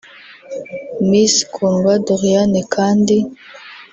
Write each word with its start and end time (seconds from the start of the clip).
Miss 1.09 1.35
Kundwa 1.53 1.93
Doriane 2.05 2.61
kandi 2.73 3.15